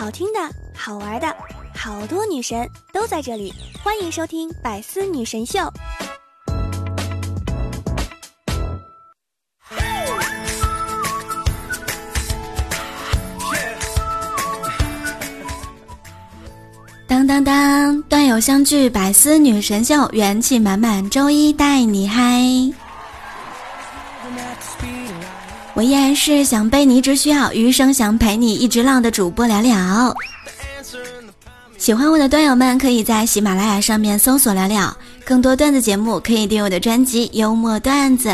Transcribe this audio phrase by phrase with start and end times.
[0.00, 0.40] 好听的、
[0.74, 1.26] 好玩的，
[1.74, 3.52] 好多女神都在这里，
[3.84, 5.58] 欢迎收听《百思女神秀》。
[17.06, 22.40] 当当当，段友相聚，百思女神秀，元气满满，周一带你嗨。
[25.80, 30.14] 我依然是想被你一直需要，余生想陪你一直浪的主播聊聊。
[31.78, 34.94] 喜欢我的段友们，可以在喜马拉雅上面搜索聊聊，
[35.24, 38.28] 更多段子节目可以订我的专辑《幽默段子》。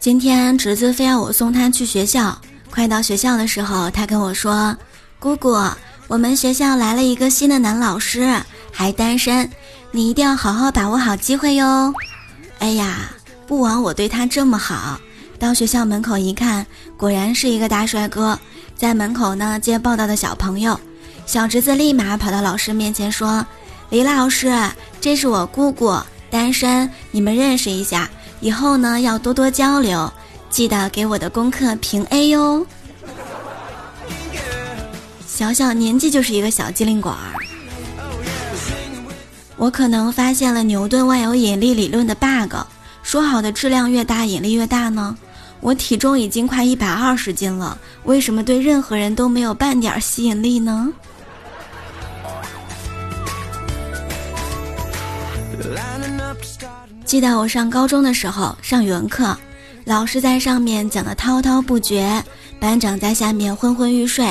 [0.00, 2.36] 今天侄子非要我送他去学校，
[2.68, 4.76] 快到学校的时候，他跟我说
[5.20, 5.56] ：“姑姑。”
[6.12, 8.38] 我们学校来了一个新的男老师，
[8.70, 9.50] 还单身，
[9.92, 11.90] 你一定要好好把握好机会哟。
[12.58, 13.10] 哎呀，
[13.46, 15.00] 不枉我对他这么好。
[15.38, 16.66] 到学校门口一看，
[16.98, 18.38] 果然是一个大帅哥，
[18.76, 20.78] 在门口呢接报道的小朋友。
[21.24, 23.42] 小侄子立马跑到老师面前说
[23.88, 24.54] ：“李老师，
[25.00, 25.98] 这是我姑姑，
[26.30, 28.06] 单身，你们认识一下，
[28.42, 30.12] 以后呢要多多交流，
[30.50, 32.66] 记得给我的功课评 A 哟。”
[35.34, 37.32] 小小年纪就是一个小机灵鬼儿，
[39.56, 42.54] 我可能发现了牛顿万有引力理论的 bug。
[43.02, 45.16] 说好的质量越大引力越大呢？
[45.60, 50.92] 我体重已经快一百二十斤了，为什么对任何人都没有半点吸引力呢？
[57.06, 59.34] 记得我上高中的时候上语文课，
[59.86, 62.22] 老师在上面讲的滔滔不绝，
[62.60, 64.30] 班长在下面昏昏欲睡。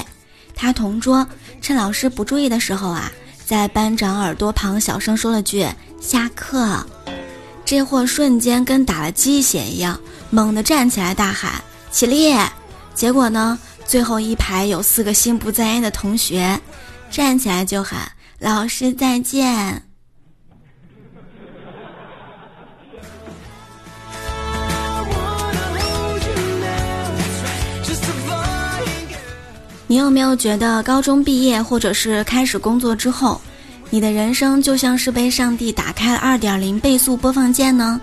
[0.56, 1.26] 他同桌
[1.62, 3.12] 趁老师不注意的时候啊，
[3.46, 5.68] 在班长耳朵旁小声说了句
[6.00, 6.86] “下课”，
[7.66, 10.00] 这货瞬间跟打了鸡血一样，
[10.30, 12.34] 猛地站起来大喊“起立”。
[12.94, 16.60] 结果呢，最后一排有四个心不在焉的同学，
[17.10, 19.84] 站起来就喊“老师再见”。
[29.92, 33.42] 你有没有觉得高中毕业或者是开始工作之后，
[33.90, 38.00] 你的人生就像是被上帝打开了二点零倍速播放键呢？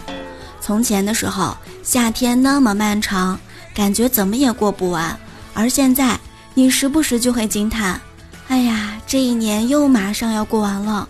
[0.60, 3.40] 从前的时候，夏天那么漫长，
[3.74, 5.18] 感觉怎么也过不完，
[5.54, 6.20] 而现在，
[6.52, 7.98] 你时不时就会惊叹
[8.48, 11.08] ：“哎呀，这一年又马上要过完了。”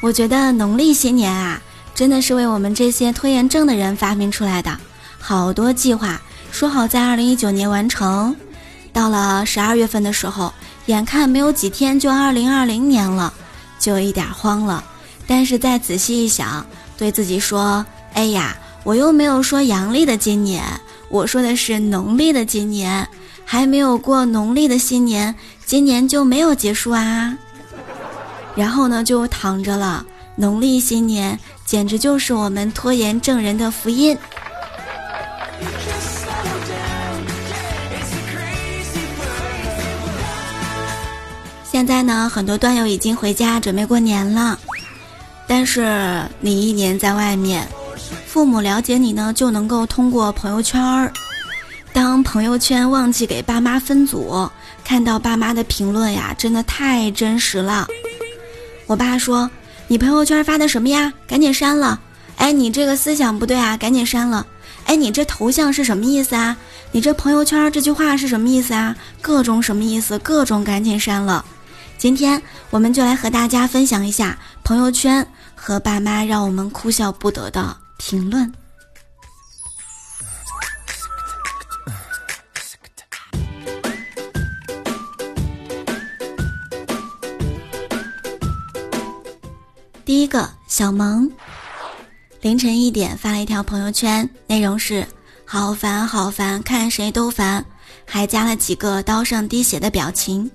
[0.00, 1.60] 我觉得农历新年啊，
[1.94, 4.74] 真的是为我们这些拖延症的人发明出来的。
[5.18, 6.18] 好多计划
[6.50, 8.34] 说好在二零一九年完成。
[8.92, 10.52] 到了十二月份的时候，
[10.86, 13.32] 眼看没有几天就二零二零年了，
[13.78, 14.84] 就有一点慌了。
[15.26, 16.66] 但是再仔细一想，
[16.98, 17.84] 对自己说
[18.14, 20.64] ：“哎呀，我又没有说阳历的今年，
[21.08, 23.06] 我说的是农历的今年，
[23.44, 25.34] 还没有过农历的新年，
[25.64, 27.36] 今年就没有结束啊。”
[28.56, 30.04] 然后呢，就躺着了。
[30.34, 34.16] 农历新年简直就是我们拖延症人的福音。
[41.80, 44.58] 现在呢，很多段友已经回家准备过年了，
[45.46, 47.66] 但是你一年在外面，
[48.26, 51.10] 父母了解你呢，就能够通过朋友圈儿。
[51.90, 54.46] 当朋友圈忘记给爸妈分组，
[54.84, 57.86] 看到爸妈的评论呀，真的太真实了。
[58.86, 59.50] 我爸说
[59.88, 61.10] ：“你朋友圈发的什么呀？
[61.26, 61.98] 赶紧删了！
[62.36, 64.46] 哎，你这个思想不对啊，赶紧删了！
[64.84, 66.54] 哎，你这头像是什么意思啊？
[66.92, 68.94] 你这朋友圈这句话是什么意思啊？
[69.22, 70.18] 各种什么意思？
[70.18, 71.42] 各种赶紧删了！”
[72.00, 72.40] 今天
[72.70, 75.24] 我们就来和大家分享一下朋友圈
[75.54, 78.50] 和爸妈让我们哭笑不得的评论。
[90.06, 91.30] 第一个小萌，
[92.40, 95.06] 凌晨一点发了一条朋友圈，内容是
[95.44, 97.62] “好烦好烦，看谁都烦”，
[98.08, 100.50] 还加了几个刀上滴血的表情。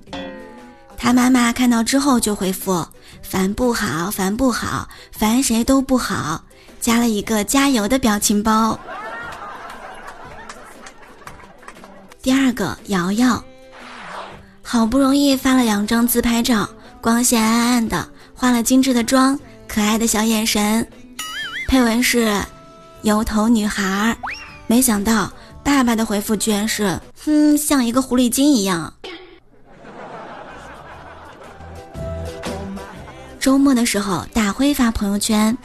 [0.97, 2.85] 他妈妈看到之后就回复
[3.21, 6.43] ：“烦不好，烦不好，烦谁都不好。”
[6.81, 8.79] 加了一个加油的表情包。
[12.21, 13.43] 第二个瑶瑶，
[14.61, 16.69] 好不容易发了两张自拍照，
[17.01, 20.87] 光线暗暗的，化了精致的妆，可爱的小眼神，
[21.67, 22.39] 配文是
[23.01, 24.15] “油头女孩”。
[24.67, 25.31] 没想到
[25.63, 28.93] 爸爸的回复居然是：“哼，像一个狐狸精一样。”
[33.45, 35.55] 周末的时候，大辉发朋友圈：“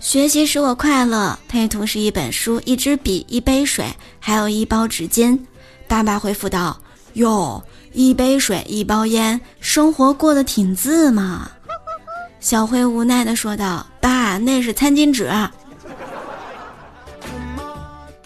[0.00, 1.38] 学习使我快乐。
[1.46, 3.84] 配图是一本书、一支笔、一杯水，
[4.18, 5.38] 还有一包纸巾。
[5.86, 6.80] 爸爸回复道
[7.12, 7.62] ：“哟，
[7.92, 11.50] 一杯水，一包烟，生活过得挺自嘛。”
[12.40, 15.30] 小辉无奈的说道：“爸，那是餐巾纸。”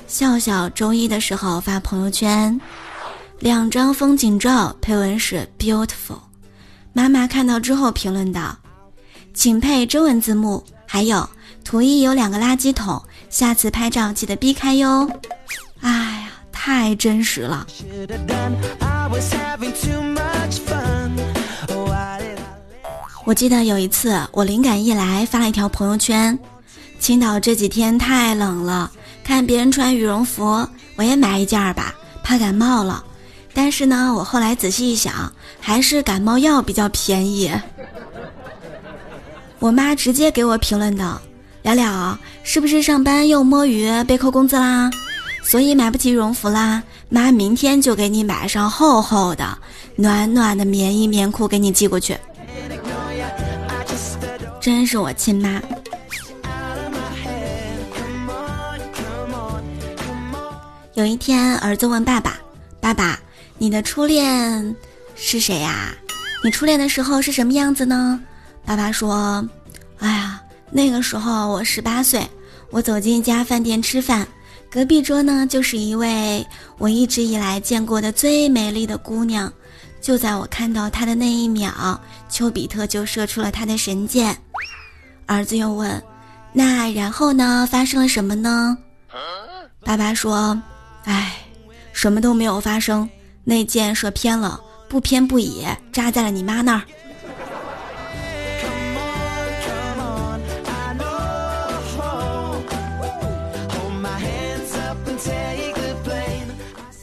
[0.06, 2.61] 笑笑周一的时候发朋友圈，
[3.41, 6.20] 两张风景照，配文是 beautiful。
[6.93, 8.56] 妈妈看到之后评论道
[9.33, 11.27] ：“请配中文字幕。”还有
[11.65, 15.11] 图一有两个垃圾桶，下次拍照记得避开哟。
[15.81, 17.67] 哎呀，太真实了。
[23.25, 26.39] 我记得有一次，我灵感一来发了一条朋友圈：
[26.99, 28.91] 青岛这几天太冷了，
[29.25, 33.03] 看别人穿羽绒服，我也买一件吧，怕感冒了。
[33.55, 37.51] 但是呢，我后来仔细一想，还是感冒药比较便宜。
[39.59, 41.21] 我妈直接给我评论道
[41.63, 44.91] ：“了了是不是上班又摸鱼被扣工资啦？
[45.45, 46.83] 所以买不起羽绒服啦？
[47.09, 49.59] 妈明天就给你买上厚厚的、
[49.97, 52.17] 暖暖的棉衣棉裤给你寄过去。”
[54.61, 55.61] 真是我亲妈。
[60.95, 62.39] 有一天，儿子问爸爸
[62.81, 63.19] ：“爸爸，
[63.62, 64.75] 你的初恋
[65.14, 65.94] 是谁呀？
[66.43, 68.20] 你初恋的时候是什么样子呢？”
[68.67, 69.49] 爸爸说
[70.03, 70.43] ：“哎呀，
[70.73, 72.29] 那个时候我十八岁，
[72.73, 74.26] 我走进一家饭店吃饭，
[74.69, 76.44] 隔壁桌呢就是一位
[76.76, 79.53] 我一直以来见过的最美丽的姑娘。
[80.00, 84.37] 就在我看到她的那一秒，丘比特就射出了他的神箭。”
[85.26, 86.03] 儿子又问
[86.53, 87.69] ：“那然后呢？
[87.70, 88.76] 发生了什么呢？”
[89.87, 90.61] 爸爸说
[91.06, 91.37] ：“哎，
[91.93, 93.08] 什么都没有发生，
[93.44, 96.83] 那箭射偏了，不偏不倚，扎在了你妈那儿。”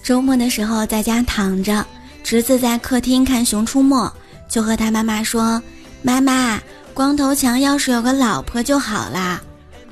[0.03, 1.85] 周末的时候在家躺着，
[2.23, 4.07] 侄子在客厅看《熊出没》，
[4.47, 5.61] 就和他妈妈说
[6.01, 6.59] ：“妈妈。”
[6.91, 9.39] 光头强要是有个老婆就好啦。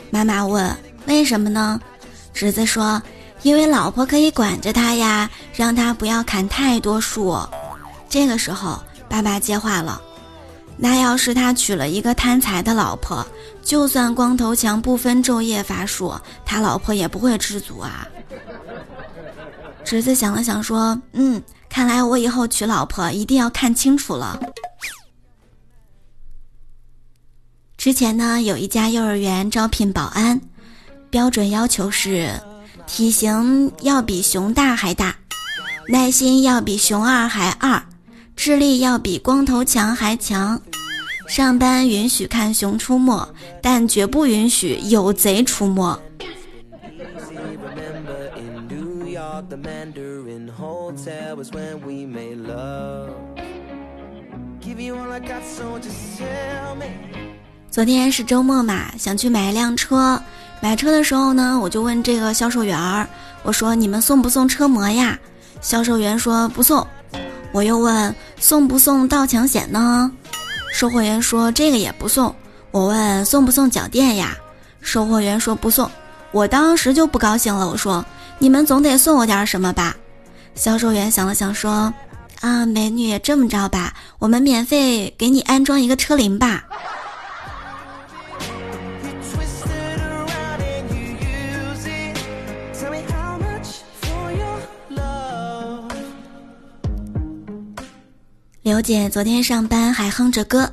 [0.10, 0.76] 妈妈问
[1.08, 1.80] ：“为什么呢？”
[2.34, 3.02] 侄子说
[3.44, 7.38] ：“因为老婆可以管着他呀，让他不要砍太多树。”
[8.10, 10.02] 这个时候，爸爸接话了
[10.78, 13.26] ：“那要是他娶了一个贪财的老婆，
[13.62, 16.14] 就算光头强不分昼夜伐树，
[16.46, 18.08] 他老婆也不会知足啊。”
[19.84, 24.40] 侄子想了想说：“嗯，看来我以后娶老婆一定要看清楚了。”
[27.78, 30.42] 之前呢，有一家幼儿园招聘保安，
[31.10, 32.38] 标准要求是
[32.88, 35.14] 体型要比熊大还大，
[35.88, 37.80] 耐心要比熊二还二，
[38.36, 40.60] 智力要比光头强还强。
[41.28, 43.14] 上班允许看《熊出没》，
[43.62, 46.00] 但绝不允许有贼出没。
[57.70, 60.20] 昨天是周末嘛，想去买一辆车。
[60.60, 63.08] 买车的时候呢，我就问这个销售员儿，
[63.44, 65.18] 我说：“你们送不送车模呀？”
[65.62, 66.86] 销售员说：“不送。”
[67.54, 70.12] 我又问：“送不送盗抢险呢？”
[70.74, 72.34] 售货员说：“这个也不送。”
[72.72, 74.36] 我问：“送不送脚垫呀？”
[74.82, 75.90] 售货员说：“不送。”
[76.34, 78.04] 我当时就不高兴了，我说
[78.38, 79.96] ：“你们总得送我点什么吧？”
[80.56, 81.92] 销售员想了想说
[82.42, 86.66] ：“啊，美女，这么着吧，我们免费给你安装一个车铃吧。”
[98.68, 100.70] 刘姐昨天上班还哼着歌，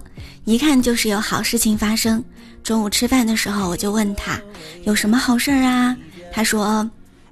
[0.46, 2.20] 一看就是有好事情发生。
[2.64, 4.36] 中午吃饭的时候，我就问她
[4.82, 5.96] 有什么好事儿啊？
[6.32, 6.90] 她说：“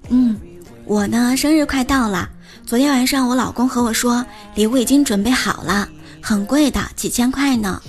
[0.08, 0.38] 嗯，
[0.84, 2.30] 我呢生日快到了，
[2.64, 5.88] 昨天晚上我老公和我说礼物已经准备好了，
[6.20, 7.82] 很贵的，几千块呢。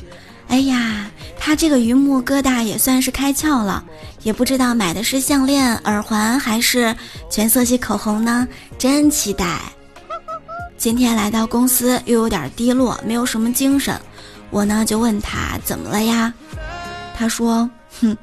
[0.47, 1.05] 哎呀，
[1.37, 3.83] 他这个榆木疙瘩也算是开窍了，
[4.23, 6.95] 也不知道买的是项链、耳环还是
[7.29, 8.47] 全色系口红呢，
[8.79, 9.59] 真期待。”
[10.83, 13.97] 今天来到公司又有点低落，没有什么精神。
[14.49, 16.33] 我呢就问他怎么了呀？
[17.15, 17.69] 他说
[18.01, 18.17] ：“哼，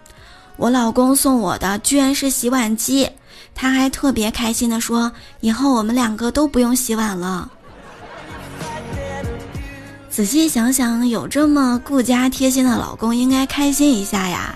[0.58, 3.08] 我老公送我的居然是洗碗机。
[3.54, 7.50] 他还特别开心的说，以后我们两个都不用洗碗了。”
[10.10, 14.54] 仔细想想，有这么顾家贴心的老公，应该开心一下呀。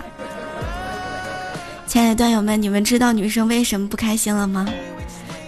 [1.87, 4.69] 亲爱的段友们，你们知道女生为什么不开心了吗？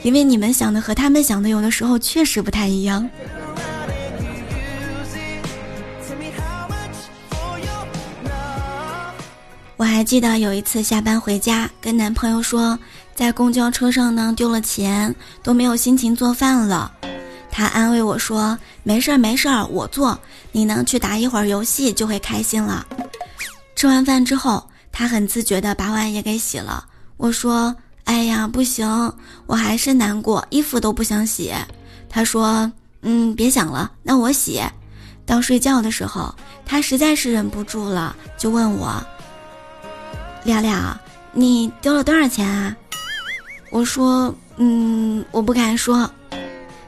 [0.02, 3.08] 因为你们想的和他们想的有的时候确实不太一样。
[9.76, 12.78] 我还记得有一次下班回家，跟男朋友说
[13.14, 16.90] 在公交车上呢丢了钱，都没有心情做饭了。
[17.50, 20.18] 他安慰我说：“没事儿没事儿，我做，
[20.52, 22.86] 你能去打一会儿游戏就会开心了。”
[23.76, 26.86] 吃完饭之后，他很自觉地把碗也给洗了。
[27.18, 27.74] 我说
[28.06, 29.12] ：“哎呀，不行，
[29.46, 31.52] 我还是难过，衣服都不想洗。”
[32.08, 32.70] 他说
[33.02, 34.62] ：“嗯，别想了，那我洗。”
[35.26, 36.32] 到睡觉的时候，
[36.64, 39.04] 他实在是忍不住了，就问我
[40.44, 40.98] ：“亮亮，
[41.32, 42.74] 你丢了多少钱啊？”
[43.70, 46.08] 我说：“嗯，我不敢说。”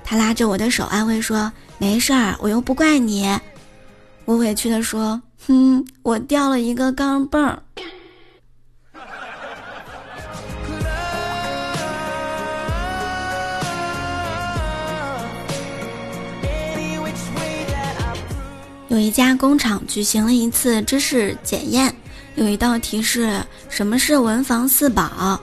[0.04, 3.28] 他拉着我的手安慰说：“没事儿，我又不怪你。”
[4.24, 7.60] 我委屈的说：“哼，我掉了一个钢镚儿。”
[18.88, 21.94] 有一家工厂举行了一次知识检验，
[22.36, 25.38] 有一道题是什么是文房四宝？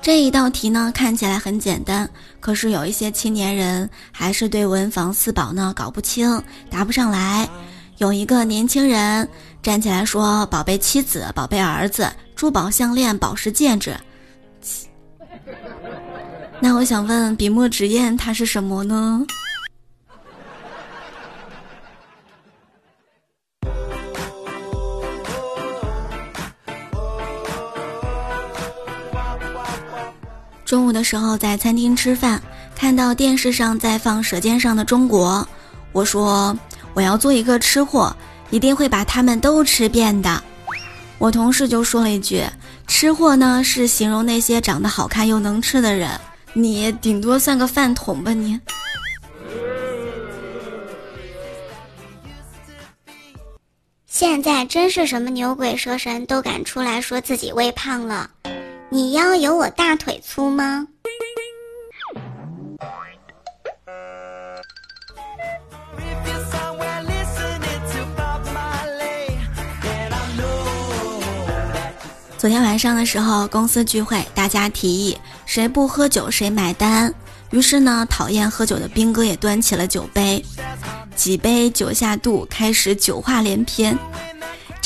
[0.00, 6.40] 这一道题呢看起来很简单，可是有一些青年人还是对文房四宝呢搞不清，
[6.70, 7.48] 答不上来。
[7.98, 9.28] 有一个年轻人
[9.62, 13.96] 站起来说：“宝贝妻子，宝贝儿子，珠宝项链，宝石戒指。”
[16.60, 19.26] 那我想问，笔墨纸砚它是什么呢？
[30.66, 32.42] 中午的时候在餐厅吃饭，
[32.74, 35.46] 看到电视上在放《舌尖上的中国》，
[35.92, 36.58] 我说
[36.92, 38.14] 我要做一个吃货，
[38.50, 40.42] 一定会把他们都吃遍的。
[41.18, 42.42] 我同事就说了一句
[42.88, 46.10] ：“吃货呢是形容那些长得好看又能吃的人，
[46.52, 48.58] 你顶多算个饭桶吧你。”
[54.08, 58.28] 现在真是什么牛鬼蛇神都敢出来说自己微胖了。
[58.96, 60.86] 你腰有我大腿粗吗？
[72.38, 77.12] 昨天晚上的时候，公司聚会，大家提议谁不喝酒谁买单。
[77.50, 80.42] 于是呢，讨厌喝酒的兵哥也端起了酒杯，
[81.14, 83.98] 几杯酒下肚，开始酒话连篇，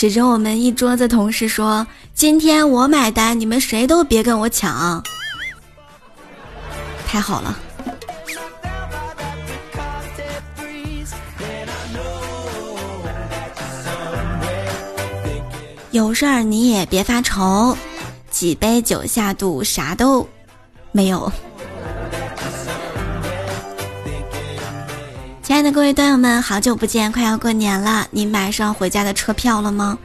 [0.01, 1.87] 指着我们一桌子同事说。
[2.15, 5.05] 今天我买单，你们谁都别跟我抢。
[7.07, 7.55] 太好了，
[15.91, 17.77] 有事儿你也别发愁，
[18.31, 20.27] 几杯酒下肚，啥都
[20.93, 21.31] 没有。
[25.51, 29.99] 亲爱的各位段友们，好久不见，快要过年了，你买上回家的车票了吗？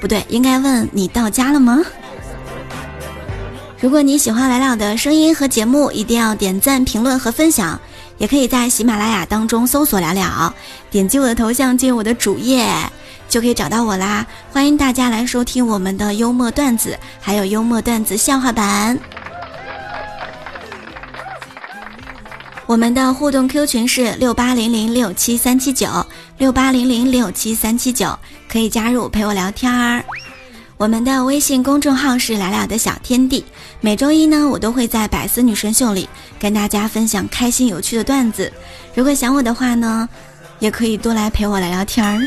[0.00, 1.78] 不对，应该问你到家了吗？
[3.78, 7.80] 如果你喜欢来了的声音和节目，一定要点赞、评论和分享，
[8.18, 10.52] 也可以在喜马拉雅当中搜索“了了”，
[10.90, 12.68] 点击我的头像进入我的主页，
[13.28, 14.26] 就可以找到我啦。
[14.50, 18.98] 欢迎大家来收听我们的幽默段子，还有幽默段子笑话版。
[22.72, 25.86] 我们的互动 Q 群是六八零零六七三七九
[26.38, 30.02] 六八零零六七三七九，可以加入陪我聊天儿。
[30.78, 33.44] 我们的微信公众号是“聊聊的小天地”，
[33.82, 36.08] 每周一呢，我都会在百思女神秀里
[36.40, 38.50] 跟大家分享开心有趣的段子。
[38.94, 40.08] 如果想我的话呢，
[40.58, 42.26] 也可以多来陪我聊聊天儿。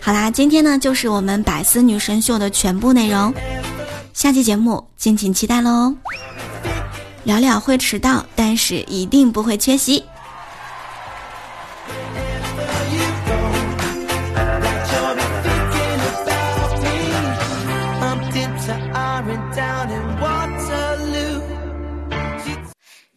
[0.00, 3.32] 好啦，今天呢就是我们百思女神秀的全部内容，
[4.12, 5.94] 下期节目敬请期待喽。
[7.26, 10.04] 聊聊会迟到，但是一定不会缺席。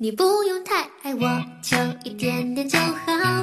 [0.01, 3.38] 你不用太爱我，就一点点就好；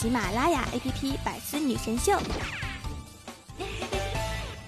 [0.00, 2.12] 喜马拉雅 APP《百思女神秀》。